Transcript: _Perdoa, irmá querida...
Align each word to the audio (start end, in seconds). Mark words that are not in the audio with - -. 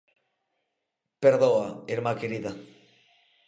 _Perdoa, 1.23 1.67
irmá 1.95 2.11
querida... 2.21 2.51